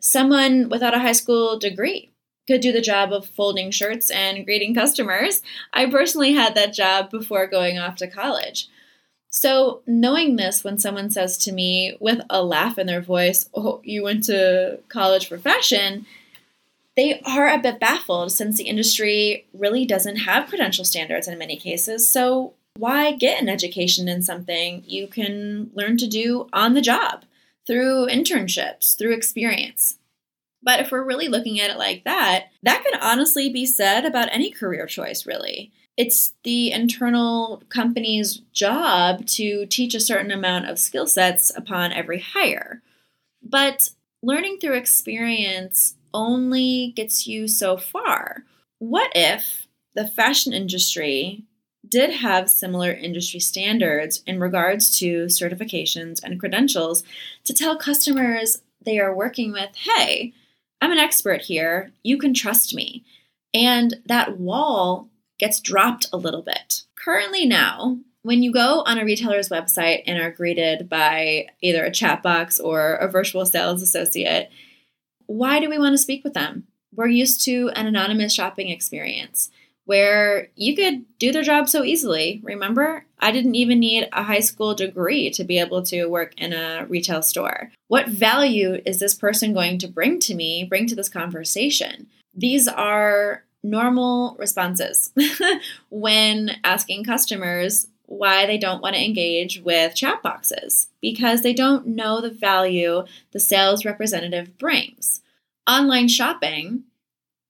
Someone 0.00 0.68
without 0.68 0.94
a 0.94 0.98
high 0.98 1.12
school 1.12 1.60
degree 1.60 2.10
could 2.46 2.60
do 2.60 2.72
the 2.72 2.80
job 2.80 3.12
of 3.12 3.26
folding 3.26 3.70
shirts 3.70 4.10
and 4.10 4.44
greeting 4.44 4.74
customers. 4.74 5.42
I 5.72 5.86
personally 5.86 6.32
had 6.32 6.54
that 6.54 6.74
job 6.74 7.10
before 7.10 7.46
going 7.46 7.78
off 7.78 7.96
to 7.96 8.06
college. 8.06 8.68
So, 9.30 9.82
knowing 9.86 10.36
this 10.36 10.62
when 10.62 10.78
someone 10.78 11.10
says 11.10 11.36
to 11.38 11.52
me 11.52 11.96
with 11.98 12.20
a 12.30 12.44
laugh 12.44 12.78
in 12.78 12.86
their 12.86 13.00
voice, 13.00 13.50
Oh, 13.52 13.80
you 13.82 14.04
went 14.04 14.24
to 14.24 14.78
college 14.88 15.26
for 15.26 15.38
fashion, 15.38 16.06
they 16.96 17.20
are 17.22 17.48
a 17.48 17.58
bit 17.58 17.80
baffled 17.80 18.30
since 18.30 18.56
the 18.56 18.68
industry 18.68 19.46
really 19.52 19.84
doesn't 19.84 20.18
have 20.18 20.48
credential 20.48 20.84
standards 20.84 21.26
in 21.26 21.36
many 21.36 21.56
cases. 21.56 22.08
So, 22.08 22.54
why 22.76 23.12
get 23.12 23.42
an 23.42 23.48
education 23.48 24.08
in 24.08 24.22
something 24.22 24.84
you 24.86 25.08
can 25.08 25.70
learn 25.74 25.96
to 25.96 26.06
do 26.06 26.48
on 26.52 26.74
the 26.74 26.80
job 26.80 27.24
through 27.66 28.06
internships, 28.06 28.96
through 28.96 29.14
experience? 29.14 29.98
But 30.64 30.80
if 30.80 30.90
we're 30.90 31.04
really 31.04 31.28
looking 31.28 31.60
at 31.60 31.70
it 31.70 31.76
like 31.76 32.04
that, 32.04 32.46
that 32.62 32.82
could 32.82 32.98
honestly 33.00 33.50
be 33.50 33.66
said 33.66 34.04
about 34.04 34.30
any 34.32 34.50
career 34.50 34.86
choice, 34.86 35.26
really. 35.26 35.70
It's 35.96 36.32
the 36.42 36.72
internal 36.72 37.62
company's 37.68 38.38
job 38.52 39.26
to 39.26 39.66
teach 39.66 39.94
a 39.94 40.00
certain 40.00 40.32
amount 40.32 40.68
of 40.68 40.78
skill 40.78 41.06
sets 41.06 41.52
upon 41.54 41.92
every 41.92 42.18
hire. 42.18 42.82
But 43.42 43.90
learning 44.22 44.58
through 44.58 44.74
experience 44.74 45.94
only 46.12 46.92
gets 46.96 47.26
you 47.26 47.46
so 47.46 47.76
far. 47.76 48.44
What 48.78 49.12
if 49.14 49.68
the 49.94 50.08
fashion 50.08 50.52
industry 50.52 51.44
did 51.86 52.10
have 52.10 52.50
similar 52.50 52.92
industry 52.92 53.38
standards 53.38 54.22
in 54.26 54.40
regards 54.40 54.98
to 54.98 55.26
certifications 55.26 56.22
and 56.24 56.40
credentials 56.40 57.04
to 57.44 57.52
tell 57.52 57.76
customers 57.76 58.62
they 58.84 58.98
are 58.98 59.14
working 59.14 59.52
with, 59.52 59.70
hey, 59.76 60.32
I'm 60.80 60.92
an 60.92 60.98
expert 60.98 61.42
here. 61.42 61.92
You 62.02 62.18
can 62.18 62.34
trust 62.34 62.74
me. 62.74 63.04
And 63.52 63.96
that 64.06 64.38
wall 64.38 65.08
gets 65.38 65.60
dropped 65.60 66.06
a 66.12 66.16
little 66.16 66.42
bit. 66.42 66.82
Currently, 66.96 67.46
now, 67.46 67.98
when 68.22 68.42
you 68.42 68.52
go 68.52 68.82
on 68.86 68.98
a 68.98 69.04
retailer's 69.04 69.48
website 69.48 70.02
and 70.06 70.20
are 70.20 70.30
greeted 70.30 70.88
by 70.88 71.46
either 71.62 71.84
a 71.84 71.92
chat 71.92 72.22
box 72.22 72.58
or 72.58 72.94
a 72.94 73.08
virtual 73.08 73.46
sales 73.46 73.82
associate, 73.82 74.50
why 75.26 75.60
do 75.60 75.68
we 75.68 75.78
want 75.78 75.92
to 75.92 75.98
speak 75.98 76.24
with 76.24 76.34
them? 76.34 76.66
We're 76.94 77.08
used 77.08 77.42
to 77.44 77.70
an 77.74 77.86
anonymous 77.86 78.32
shopping 78.32 78.68
experience 78.68 79.50
where 79.86 80.48
you 80.56 80.74
could 80.74 81.04
do 81.18 81.30
their 81.32 81.42
job 81.42 81.68
so 81.68 81.84
easily. 81.84 82.40
Remember, 82.42 83.04
I 83.18 83.32
didn't 83.32 83.54
even 83.54 83.80
need 83.80 84.08
a 84.12 84.22
high 84.22 84.40
school 84.40 84.74
degree 84.74 85.30
to 85.30 85.44
be 85.44 85.58
able 85.58 85.82
to 85.84 86.06
work 86.06 86.34
in 86.38 86.52
a 86.52 86.86
retail 86.88 87.22
store. 87.22 87.70
What 87.88 88.08
value 88.08 88.80
is 88.86 88.98
this 88.98 89.14
person 89.14 89.52
going 89.52 89.78
to 89.78 89.88
bring 89.88 90.18
to 90.20 90.34
me, 90.34 90.64
bring 90.64 90.86
to 90.86 90.94
this 90.94 91.08
conversation? 91.08 92.06
These 92.34 92.66
are 92.66 93.44
normal 93.62 94.36
responses 94.38 95.12
when 95.90 96.56
asking 96.64 97.04
customers 97.04 97.88
why 98.06 98.46
they 98.46 98.58
don't 98.58 98.82
want 98.82 98.94
to 98.94 99.04
engage 99.04 99.60
with 99.60 99.94
chat 99.94 100.22
boxes 100.22 100.88
because 101.00 101.42
they 101.42 101.54
don't 101.54 101.86
know 101.86 102.20
the 102.20 102.30
value 102.30 103.04
the 103.32 103.40
sales 103.40 103.84
representative 103.84 104.58
brings. 104.58 105.22
Online 105.66 106.08
shopping 106.08 106.84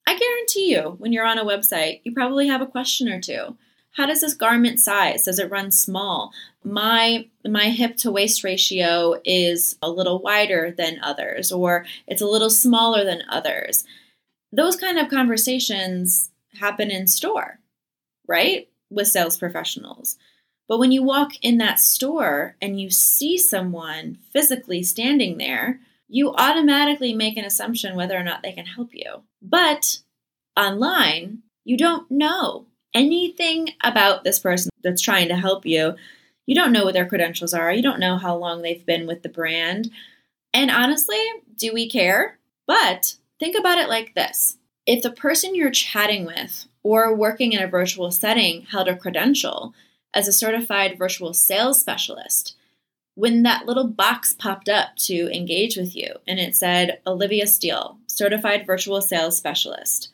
I 0.06 0.18
guarantee 0.18 0.70
you, 0.72 0.96
when 0.98 1.12
you're 1.12 1.26
on 1.26 1.38
a 1.38 1.44
website, 1.44 2.00
you 2.04 2.12
probably 2.12 2.48
have 2.48 2.60
a 2.60 2.66
question 2.66 3.08
or 3.08 3.20
two. 3.20 3.56
How 3.92 4.06
does 4.06 4.20
this 4.20 4.34
garment 4.34 4.80
size? 4.80 5.24
Does 5.24 5.38
it 5.38 5.50
run 5.50 5.70
small? 5.70 6.32
My 6.64 7.28
my 7.44 7.70
hip 7.70 7.96
to 7.98 8.10
waist 8.10 8.42
ratio 8.44 9.20
is 9.24 9.76
a 9.82 9.90
little 9.90 10.20
wider 10.20 10.72
than 10.76 10.98
others 11.02 11.52
or 11.52 11.86
it's 12.06 12.22
a 12.22 12.26
little 12.26 12.50
smaller 12.50 13.04
than 13.04 13.22
others. 13.28 13.84
those 14.52 14.76
kind 14.76 14.98
of 14.98 15.08
conversations 15.10 16.30
happen 16.60 16.90
in 16.90 17.06
store, 17.06 17.58
right? 18.28 18.68
With 18.90 19.08
sales 19.08 19.36
professionals. 19.38 20.16
But 20.68 20.78
when 20.78 20.92
you 20.92 21.02
walk 21.02 21.32
in 21.42 21.58
that 21.58 21.80
store 21.80 22.56
and 22.62 22.80
you 22.80 22.90
see 22.90 23.36
someone 23.36 24.18
physically 24.32 24.82
standing 24.82 25.38
there, 25.38 25.80
you 26.08 26.32
automatically 26.34 27.14
make 27.14 27.36
an 27.36 27.44
assumption 27.44 27.96
whether 27.96 28.16
or 28.16 28.22
not 28.22 28.42
they 28.42 28.52
can 28.52 28.66
help 28.66 28.90
you. 28.92 29.22
But 29.42 29.98
online, 30.56 31.42
you 31.64 31.76
don't 31.76 32.10
know 32.10 32.66
anything 32.94 33.70
about 33.82 34.24
this 34.24 34.38
person 34.38 34.70
that's 34.82 35.02
trying 35.02 35.28
to 35.28 35.36
help 35.36 35.66
you. 35.66 35.94
You 36.46 36.54
don't 36.54 36.72
know 36.72 36.84
what 36.84 36.94
their 36.94 37.06
credentials 37.06 37.54
are. 37.54 37.72
You 37.72 37.82
don't 37.82 38.00
know 38.00 38.16
how 38.16 38.36
long 38.36 38.62
they've 38.62 38.84
been 38.84 39.06
with 39.06 39.22
the 39.22 39.28
brand. 39.28 39.90
And 40.52 40.70
honestly, 40.70 41.20
do 41.56 41.72
we 41.72 41.88
care? 41.88 42.38
But 42.66 43.16
think 43.40 43.56
about 43.56 43.78
it 43.78 43.88
like 43.88 44.14
this 44.14 44.58
if 44.86 45.02
the 45.02 45.10
person 45.10 45.54
you're 45.54 45.70
chatting 45.70 46.26
with 46.26 46.66
or 46.82 47.14
working 47.14 47.52
in 47.52 47.62
a 47.62 47.66
virtual 47.66 48.10
setting 48.10 48.62
held 48.70 48.88
a 48.88 48.96
credential 48.96 49.74
as 50.12 50.28
a 50.28 50.32
certified 50.32 50.98
virtual 50.98 51.32
sales 51.32 51.80
specialist, 51.80 52.54
when 53.14 53.42
that 53.44 53.66
little 53.66 53.86
box 53.86 54.32
popped 54.32 54.68
up 54.68 54.96
to 54.96 55.28
engage 55.34 55.76
with 55.76 55.94
you 55.94 56.14
and 56.26 56.38
it 56.38 56.56
said 56.56 57.00
Olivia 57.06 57.46
Steele, 57.46 57.98
certified 58.06 58.66
virtual 58.66 59.00
sales 59.00 59.36
specialist, 59.36 60.10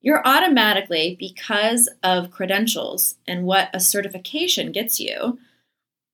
you're 0.00 0.26
automatically, 0.26 1.16
because 1.18 1.88
of 2.02 2.30
credentials 2.30 3.16
and 3.26 3.44
what 3.44 3.70
a 3.72 3.80
certification 3.80 4.72
gets 4.72 4.98
you, 4.98 5.38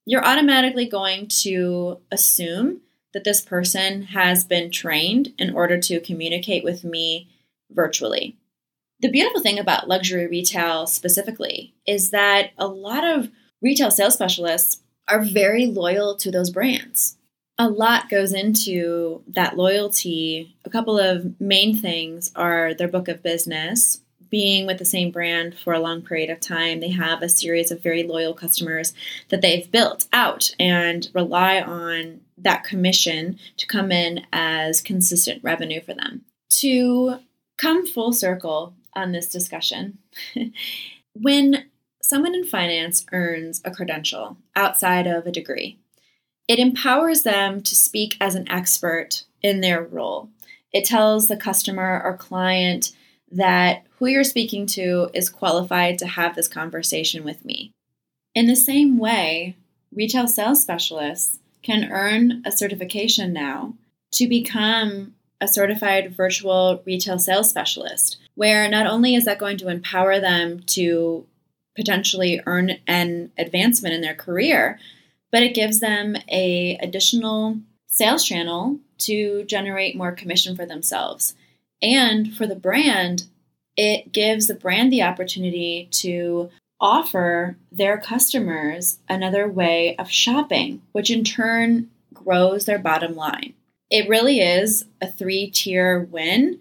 you're 0.04 0.24
automatically 0.24 0.86
going 0.86 1.26
to 1.26 1.98
assume 2.12 2.82
that 3.14 3.24
this 3.24 3.40
person 3.40 4.02
has 4.02 4.44
been 4.44 4.70
trained 4.70 5.32
in 5.38 5.54
order 5.54 5.78
to 5.80 6.00
communicate 6.00 6.62
with 6.62 6.84
me 6.84 7.28
virtually. 7.70 8.36
The 9.00 9.10
beautiful 9.10 9.40
thing 9.40 9.58
about 9.58 9.88
luxury 9.88 10.26
retail 10.26 10.86
specifically 10.86 11.74
is 11.86 12.10
that 12.10 12.50
a 12.58 12.66
lot 12.66 13.04
of 13.04 13.30
retail 13.62 13.90
sales 13.90 14.14
specialists 14.14 14.82
are 15.08 15.22
very 15.22 15.66
loyal 15.66 16.16
to 16.16 16.30
those 16.30 16.50
brands. 16.50 17.16
A 17.58 17.68
lot 17.68 18.08
goes 18.08 18.32
into 18.32 19.22
that 19.28 19.56
loyalty. 19.56 20.56
A 20.64 20.70
couple 20.70 20.98
of 20.98 21.40
main 21.40 21.76
things 21.76 22.30
are 22.36 22.72
their 22.74 22.86
book 22.86 23.08
of 23.08 23.22
business, 23.22 24.00
being 24.30 24.66
with 24.66 24.78
the 24.78 24.84
same 24.84 25.10
brand 25.10 25.56
for 25.58 25.72
a 25.72 25.80
long 25.80 26.02
period 26.02 26.30
of 26.30 26.38
time. 26.38 26.80
They 26.80 26.90
have 26.90 27.22
a 27.22 27.28
series 27.28 27.70
of 27.70 27.82
very 27.82 28.04
loyal 28.04 28.34
customers 28.34 28.92
that 29.30 29.40
they've 29.40 29.70
built 29.70 30.06
out 30.12 30.54
and 30.60 31.08
rely 31.14 31.60
on 31.60 32.20
that 32.36 32.64
commission 32.64 33.38
to 33.56 33.66
come 33.66 33.90
in 33.90 34.24
as 34.32 34.80
consistent 34.80 35.42
revenue 35.42 35.80
for 35.80 35.94
them. 35.94 36.24
To 36.60 37.18
come 37.56 37.86
full 37.86 38.12
circle 38.12 38.74
on 38.94 39.12
this 39.12 39.28
discussion, 39.28 39.98
when 41.14 41.64
someone 42.08 42.34
in 42.34 42.44
finance 42.44 43.04
earns 43.12 43.60
a 43.64 43.70
credential 43.70 44.38
outside 44.56 45.06
of 45.06 45.26
a 45.26 45.32
degree, 45.32 45.78
it 46.48 46.58
empowers 46.58 47.22
them 47.22 47.60
to 47.62 47.74
speak 47.74 48.16
as 48.18 48.34
an 48.34 48.50
expert 48.50 49.24
in 49.42 49.60
their 49.60 49.82
role. 49.82 50.30
It 50.72 50.86
tells 50.86 51.28
the 51.28 51.36
customer 51.36 52.00
or 52.02 52.16
client 52.16 52.92
that 53.30 53.84
who 53.98 54.06
you're 54.06 54.24
speaking 54.24 54.66
to 54.68 55.10
is 55.12 55.28
qualified 55.28 55.98
to 55.98 56.06
have 56.06 56.34
this 56.34 56.48
conversation 56.48 57.24
with 57.24 57.44
me. 57.44 57.72
In 58.34 58.46
the 58.46 58.56
same 58.56 58.96
way, 58.96 59.56
retail 59.94 60.26
sales 60.26 60.62
specialists 60.62 61.38
can 61.62 61.90
earn 61.92 62.42
a 62.46 62.52
certification 62.52 63.34
now 63.34 63.74
to 64.12 64.26
become 64.26 65.14
a 65.42 65.48
certified 65.48 66.14
virtual 66.16 66.82
retail 66.86 67.18
sales 67.18 67.50
specialist, 67.50 68.16
where 68.34 68.66
not 68.68 68.86
only 68.86 69.14
is 69.14 69.26
that 69.26 69.38
going 69.38 69.58
to 69.58 69.68
empower 69.68 70.18
them 70.18 70.60
to 70.60 71.26
potentially 71.78 72.40
earn 72.44 72.72
an 72.88 73.30
advancement 73.38 73.94
in 73.94 74.00
their 74.00 74.14
career, 74.14 74.78
but 75.30 75.42
it 75.42 75.54
gives 75.54 75.78
them 75.78 76.16
a 76.28 76.76
additional 76.82 77.56
sales 77.86 78.24
channel 78.24 78.80
to 78.98 79.44
generate 79.44 79.96
more 79.96 80.10
commission 80.12 80.56
for 80.56 80.66
themselves. 80.66 81.34
And 81.80 82.34
for 82.34 82.46
the 82.46 82.56
brand, 82.56 83.24
it 83.76 84.12
gives 84.12 84.48
the 84.48 84.54
brand 84.54 84.92
the 84.92 85.02
opportunity 85.02 85.88
to 85.92 86.50
offer 86.80 87.56
their 87.70 87.96
customers 87.96 88.98
another 89.08 89.48
way 89.48 89.94
of 89.96 90.10
shopping, 90.10 90.82
which 90.90 91.10
in 91.10 91.22
turn 91.22 91.88
grows 92.12 92.64
their 92.64 92.78
bottom 92.78 93.14
line. 93.14 93.54
It 93.90 94.08
really 94.08 94.40
is 94.40 94.84
a 95.00 95.10
three 95.10 95.48
tier 95.48 96.00
win 96.00 96.58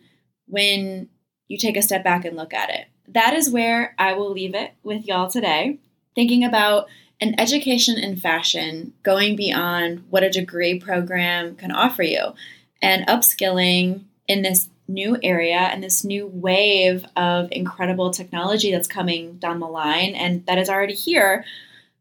when 0.48 1.10
you 1.48 1.58
take 1.58 1.76
a 1.76 1.82
step 1.82 2.04
back 2.04 2.24
and 2.24 2.38
look 2.38 2.54
at 2.54 2.70
it. 2.70 2.86
That 3.08 3.34
is 3.34 3.50
where 3.50 3.96
I 3.98 4.14
will 4.14 4.32
leave 4.32 4.54
it 4.54 4.74
with 4.84 5.06
y'all 5.06 5.30
today, 5.30 5.80
thinking 6.16 6.44
about 6.44 6.88
an 7.20 7.40
education 7.40 7.98
in 7.98 8.16
fashion 8.16 8.94
going 9.04 9.36
beyond 9.36 10.04
what 10.10 10.24
a 10.24 10.30
degree 10.30 10.80
program 10.80 11.56
can 11.56 11.72
offer 11.72 12.04
you 12.04 12.34
and 12.82 13.08
upskilling 13.08 14.04
in 14.28 14.42
this 14.42 14.70
new 14.88 15.18
area 15.24 15.58
and 15.58 15.84
this 15.84 16.04
new 16.04 16.28
wave 16.28 17.06
of 17.16 17.50
incredible 17.52 18.12
technology 18.12 18.72
that's 18.72 18.88
coming 18.88 19.38
down 19.38 19.60
the 19.60 19.68
line 19.68 20.16
and 20.16 20.46
that 20.46 20.58
is 20.58 20.70
already 20.70 20.94
here, 20.94 21.44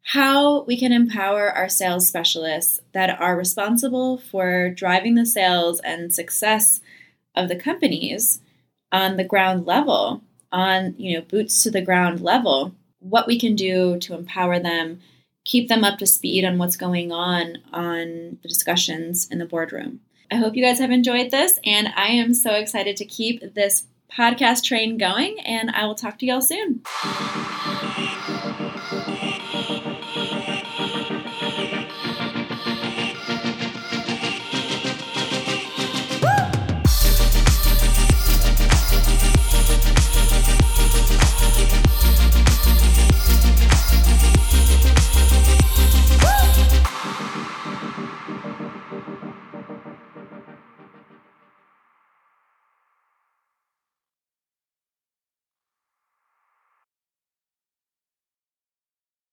how 0.02 0.62
we 0.64 0.78
can 0.78 0.92
empower 0.92 1.50
our 1.50 1.68
sales 1.68 2.06
specialists 2.06 2.80
that 2.92 3.20
are 3.20 3.36
responsible 3.36 4.18
for 4.18 4.70
driving 4.70 5.14
the 5.14 5.26
sales 5.26 5.80
and 5.80 6.12
success 6.12 6.80
of 7.34 7.48
the 7.48 7.56
companies 7.56 8.40
on 8.92 9.16
the 9.16 9.24
ground 9.24 9.66
level, 9.66 10.22
on 10.52 10.94
you 10.98 11.16
know 11.16 11.24
boots 11.24 11.62
to 11.62 11.70
the 11.70 11.82
ground 11.82 12.20
level, 12.20 12.74
what 12.98 13.26
we 13.26 13.38
can 13.38 13.54
do 13.54 13.98
to 14.00 14.14
empower 14.14 14.58
them, 14.58 15.00
keep 15.44 15.68
them 15.68 15.84
up 15.84 15.98
to 15.98 16.06
speed 16.06 16.44
on 16.44 16.58
what's 16.58 16.76
going 16.76 17.12
on 17.12 17.58
on 17.72 18.38
the 18.42 18.48
discussions 18.48 19.28
in 19.30 19.38
the 19.38 19.46
boardroom. 19.46 20.00
I 20.30 20.36
hope 20.36 20.56
you 20.56 20.64
guys 20.64 20.80
have 20.80 20.90
enjoyed 20.90 21.30
this, 21.30 21.58
and 21.64 21.88
I 21.96 22.08
am 22.08 22.34
so 22.34 22.52
excited 22.52 22.96
to 22.96 23.04
keep 23.04 23.54
this 23.54 23.84
podcast 24.10 24.64
train 24.64 24.98
going, 24.98 25.38
and 25.40 25.70
I 25.70 25.86
will 25.86 25.94
talk 25.94 26.18
to 26.18 26.26
y'all 26.26 26.40
soon. 26.40 26.82